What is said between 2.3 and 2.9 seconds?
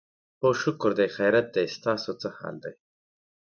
حال دی؟